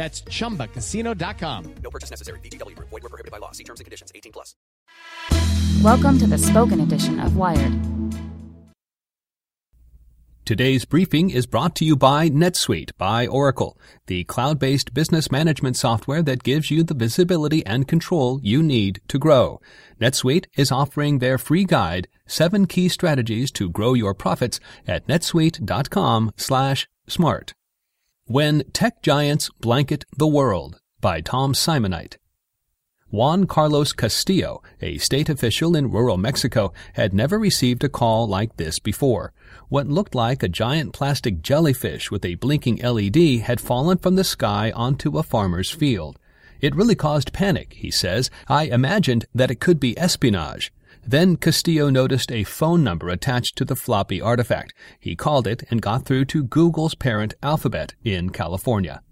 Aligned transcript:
That's 0.00 0.22
chumbacasino.com. 0.22 1.74
No 1.82 1.90
purchase 1.90 2.08
necessary. 2.08 2.40
VGW 2.40 2.74
Group. 2.74 2.88
Void 2.88 3.02
were 3.02 3.10
prohibited 3.10 3.30
by 3.30 3.36
law. 3.36 3.50
See 3.52 3.64
terms 3.64 3.80
and 3.80 3.84
conditions. 3.84 4.10
18 4.14 4.32
plus. 4.32 4.54
Welcome 5.84 6.16
to 6.16 6.26
the 6.26 6.38
spoken 6.38 6.80
edition 6.80 7.20
of 7.20 7.36
Wired. 7.36 7.78
Today's 10.46 10.86
briefing 10.86 11.28
is 11.28 11.44
brought 11.44 11.76
to 11.76 11.84
you 11.84 11.96
by 11.96 12.30
NetSuite 12.30 12.92
by 12.96 13.26
Oracle, 13.26 13.78
the 14.06 14.24
cloud-based 14.24 14.94
business 14.94 15.30
management 15.30 15.76
software 15.76 16.22
that 16.22 16.44
gives 16.44 16.70
you 16.70 16.82
the 16.82 16.94
visibility 16.94 17.64
and 17.66 17.86
control 17.86 18.40
you 18.42 18.62
need 18.62 19.02
to 19.08 19.18
grow. 19.18 19.60
NetSuite 20.00 20.46
is 20.56 20.72
offering 20.72 21.18
their 21.18 21.36
free 21.36 21.64
guide, 21.64 22.08
seven 22.26 22.66
key 22.66 22.88
strategies 22.88 23.52
to 23.52 23.68
grow 23.68 23.92
your 23.92 24.14
profits 24.14 24.60
at 24.88 25.06
netsuite.com 25.06 26.32
slash 26.38 26.88
smart. 27.06 27.52
When 28.30 28.62
Tech 28.72 29.02
Giants 29.02 29.50
Blanket 29.60 30.04
the 30.16 30.28
World 30.28 30.78
by 31.00 31.20
Tom 31.20 31.52
Simonite. 31.52 32.16
Juan 33.10 33.48
Carlos 33.48 33.92
Castillo, 33.92 34.62
a 34.80 34.98
state 34.98 35.28
official 35.28 35.74
in 35.74 35.90
rural 35.90 36.16
Mexico, 36.16 36.72
had 36.92 37.12
never 37.12 37.40
received 37.40 37.82
a 37.82 37.88
call 37.88 38.28
like 38.28 38.56
this 38.56 38.78
before. 38.78 39.32
What 39.68 39.88
looked 39.88 40.14
like 40.14 40.44
a 40.44 40.48
giant 40.48 40.92
plastic 40.92 41.42
jellyfish 41.42 42.12
with 42.12 42.24
a 42.24 42.36
blinking 42.36 42.76
LED 42.76 43.40
had 43.40 43.60
fallen 43.60 43.98
from 43.98 44.14
the 44.14 44.22
sky 44.22 44.70
onto 44.76 45.18
a 45.18 45.24
farmer's 45.24 45.72
field. 45.72 46.16
It 46.60 46.76
really 46.76 46.94
caused 46.94 47.32
panic, 47.32 47.72
he 47.72 47.90
says. 47.90 48.30
I 48.46 48.66
imagined 48.66 49.26
that 49.34 49.50
it 49.50 49.58
could 49.58 49.80
be 49.80 49.98
espionage. 49.98 50.72
Then 51.06 51.36
Castillo 51.36 51.90
noticed 51.90 52.30
a 52.30 52.44
phone 52.44 52.84
number 52.84 53.08
attached 53.08 53.56
to 53.56 53.64
the 53.64 53.76
floppy 53.76 54.20
artifact. 54.20 54.74
He 54.98 55.16
called 55.16 55.46
it 55.46 55.64
and 55.70 55.82
got 55.82 56.04
through 56.04 56.26
to 56.26 56.44
Google's 56.44 56.94
parent 56.94 57.34
Alphabet 57.42 57.94
in 58.04 58.30
California. 58.30 59.02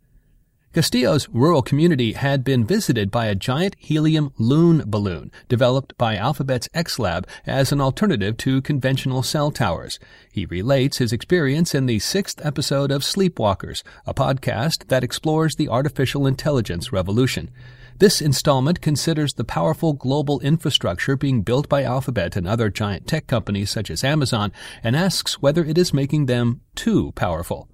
Castillo's 0.74 1.30
rural 1.30 1.62
community 1.62 2.12
had 2.12 2.44
been 2.44 2.62
visited 2.62 3.10
by 3.10 3.26
a 3.26 3.34
giant 3.34 3.74
helium 3.78 4.32
loon 4.36 4.82
balloon 4.86 5.32
developed 5.48 5.96
by 5.96 6.14
Alphabet's 6.14 6.68
X 6.74 6.98
Lab 6.98 7.26
as 7.46 7.72
an 7.72 7.80
alternative 7.80 8.36
to 8.36 8.60
conventional 8.60 9.22
cell 9.22 9.50
towers. 9.50 9.98
He 10.30 10.44
relates 10.44 10.98
his 10.98 11.10
experience 11.10 11.74
in 11.74 11.86
the 11.86 11.98
sixth 11.98 12.44
episode 12.44 12.90
of 12.90 13.00
Sleepwalkers, 13.00 13.82
a 14.06 14.12
podcast 14.12 14.88
that 14.88 15.02
explores 15.02 15.56
the 15.56 15.70
artificial 15.70 16.26
intelligence 16.26 16.92
revolution. 16.92 17.50
This 17.98 18.20
installment 18.20 18.82
considers 18.82 19.32
the 19.32 19.44
powerful 19.44 19.94
global 19.94 20.38
infrastructure 20.40 21.16
being 21.16 21.40
built 21.42 21.68
by 21.70 21.82
Alphabet 21.82 22.36
and 22.36 22.46
other 22.46 22.68
giant 22.68 23.06
tech 23.06 23.26
companies 23.26 23.70
such 23.70 23.90
as 23.90 24.04
Amazon 24.04 24.52
and 24.84 24.94
asks 24.94 25.40
whether 25.40 25.64
it 25.64 25.78
is 25.78 25.94
making 25.94 26.26
them 26.26 26.60
too 26.74 27.12
powerful. 27.12 27.68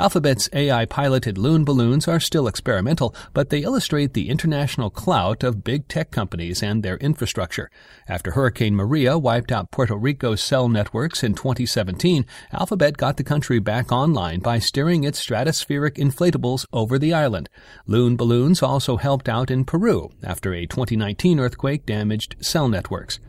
Alphabet's 0.00 0.48
AI 0.54 0.86
piloted 0.86 1.36
loon 1.36 1.62
balloons 1.62 2.08
are 2.08 2.18
still 2.18 2.46
experimental, 2.46 3.14
but 3.34 3.50
they 3.50 3.58
illustrate 3.58 4.14
the 4.14 4.30
international 4.30 4.88
clout 4.88 5.44
of 5.44 5.62
big 5.62 5.88
tech 5.88 6.10
companies 6.10 6.62
and 6.62 6.82
their 6.82 6.96
infrastructure. 6.96 7.70
After 8.08 8.30
Hurricane 8.30 8.74
Maria 8.74 9.18
wiped 9.18 9.52
out 9.52 9.70
Puerto 9.70 9.94
Rico's 9.94 10.42
cell 10.42 10.70
networks 10.70 11.22
in 11.22 11.34
2017, 11.34 12.24
Alphabet 12.50 12.96
got 12.96 13.18
the 13.18 13.22
country 13.22 13.58
back 13.58 13.92
online 13.92 14.40
by 14.40 14.58
steering 14.58 15.04
its 15.04 15.22
stratospheric 15.22 15.98
inflatables 15.98 16.64
over 16.72 16.98
the 16.98 17.12
island. 17.12 17.50
Loon 17.86 18.16
balloons 18.16 18.62
also 18.62 18.96
helped 18.96 19.28
out 19.28 19.50
in 19.50 19.66
Peru 19.66 20.08
after 20.22 20.54
a 20.54 20.64
2019 20.64 21.38
earthquake 21.38 21.84
damaged 21.84 22.36
cell 22.40 22.68
networks. 22.70 23.20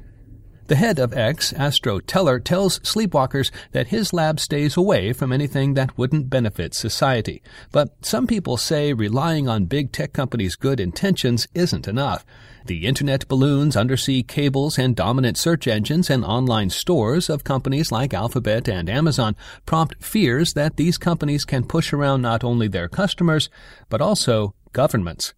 The 0.71 0.77
head 0.77 0.99
of 0.99 1.11
X, 1.13 1.51
Astro 1.51 1.99
Teller, 1.99 2.39
tells 2.39 2.79
sleepwalkers 2.79 3.51
that 3.73 3.87
his 3.87 4.13
lab 4.13 4.39
stays 4.39 4.77
away 4.77 5.11
from 5.11 5.33
anything 5.33 5.73
that 5.73 5.97
wouldn't 5.97 6.29
benefit 6.29 6.73
society. 6.73 7.43
But 7.73 8.05
some 8.05 8.25
people 8.25 8.55
say 8.55 8.93
relying 8.93 9.49
on 9.49 9.65
big 9.65 9.91
tech 9.91 10.13
companies' 10.13 10.55
good 10.55 10.79
intentions 10.79 11.45
isn't 11.53 11.89
enough. 11.89 12.25
The 12.67 12.85
internet 12.87 13.27
balloons, 13.27 13.75
undersea 13.75 14.23
cables, 14.23 14.79
and 14.79 14.95
dominant 14.95 15.37
search 15.37 15.67
engines 15.67 16.09
and 16.09 16.23
online 16.23 16.69
stores 16.69 17.29
of 17.29 17.43
companies 17.43 17.91
like 17.91 18.13
Alphabet 18.13 18.69
and 18.69 18.89
Amazon 18.89 19.35
prompt 19.65 20.01
fears 20.01 20.53
that 20.53 20.77
these 20.77 20.97
companies 20.97 21.43
can 21.43 21.65
push 21.65 21.91
around 21.91 22.21
not 22.21 22.45
only 22.45 22.69
their 22.69 22.87
customers, 22.87 23.49
but 23.89 23.99
also 23.99 24.55
governments. 24.71 25.33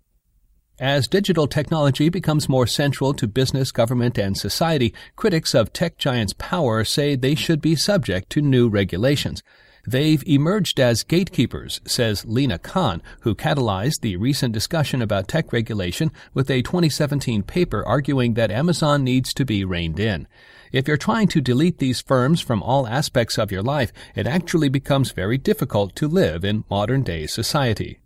As 0.79 1.07
digital 1.07 1.45
technology 1.45 2.09
becomes 2.09 2.49
more 2.49 2.65
central 2.65 3.13
to 3.13 3.27
business, 3.27 3.71
government, 3.71 4.17
and 4.17 4.35
society, 4.35 4.91
critics 5.15 5.53
of 5.53 5.71
tech 5.71 5.99
giants' 5.99 6.33
power 6.33 6.83
say 6.83 7.15
they 7.15 7.35
should 7.35 7.61
be 7.61 7.75
subject 7.75 8.31
to 8.31 8.41
new 8.41 8.67
regulations. 8.67 9.43
They've 9.85 10.23
emerged 10.25 10.79
as 10.79 11.03
gatekeepers, 11.03 11.79
says 11.85 12.25
Lina 12.25 12.57
Khan, 12.57 13.03
who 13.21 13.35
catalyzed 13.35 14.01
the 14.01 14.17
recent 14.17 14.51
discussion 14.51 14.99
about 14.99 15.27
tech 15.27 15.53
regulation 15.53 16.11
with 16.33 16.49
a 16.49 16.63
2017 16.63 17.43
paper 17.43 17.85
arguing 17.85 18.33
that 18.33 18.49
Amazon 18.49 19.03
needs 19.03 19.31
to 19.35 19.45
be 19.45 19.63
reined 19.63 19.99
in. 19.99 20.27
If 20.71 20.87
you're 20.87 20.97
trying 20.97 21.27
to 21.29 21.41
delete 21.41 21.77
these 21.77 22.01
firms 22.01 22.41
from 22.41 22.63
all 22.63 22.87
aspects 22.87 23.37
of 23.37 23.51
your 23.51 23.61
life, 23.61 23.93
it 24.15 24.25
actually 24.25 24.69
becomes 24.69 25.11
very 25.11 25.37
difficult 25.37 25.95
to 25.97 26.07
live 26.07 26.43
in 26.43 26.63
modern 26.67 27.03
day 27.03 27.27
society. 27.27 27.99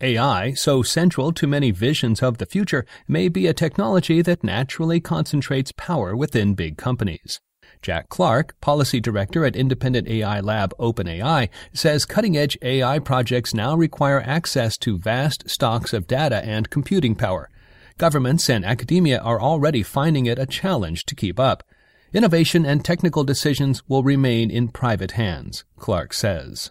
AI, 0.00 0.52
so 0.52 0.82
central 0.82 1.32
to 1.32 1.46
many 1.46 1.72
visions 1.72 2.22
of 2.22 2.38
the 2.38 2.46
future, 2.46 2.86
may 3.08 3.28
be 3.28 3.46
a 3.46 3.52
technology 3.52 4.22
that 4.22 4.44
naturally 4.44 5.00
concentrates 5.00 5.72
power 5.72 6.16
within 6.16 6.54
big 6.54 6.76
companies. 6.76 7.40
Jack 7.82 8.08
Clark, 8.08 8.60
policy 8.60 9.00
director 9.00 9.44
at 9.44 9.56
independent 9.56 10.08
AI 10.08 10.40
lab 10.40 10.72
OpenAI, 10.78 11.48
says 11.72 12.04
cutting 12.04 12.36
edge 12.36 12.56
AI 12.62 12.98
projects 13.00 13.54
now 13.54 13.74
require 13.74 14.20
access 14.20 14.76
to 14.78 14.98
vast 14.98 15.50
stocks 15.50 15.92
of 15.92 16.06
data 16.06 16.44
and 16.44 16.70
computing 16.70 17.14
power. 17.14 17.50
Governments 17.98 18.48
and 18.48 18.64
academia 18.64 19.18
are 19.18 19.40
already 19.40 19.82
finding 19.82 20.26
it 20.26 20.38
a 20.38 20.46
challenge 20.46 21.04
to 21.06 21.16
keep 21.16 21.40
up. 21.40 21.64
Innovation 22.12 22.64
and 22.64 22.84
technical 22.84 23.24
decisions 23.24 23.82
will 23.88 24.02
remain 24.02 24.50
in 24.50 24.68
private 24.68 25.12
hands, 25.12 25.64
Clark 25.76 26.12
says. 26.12 26.70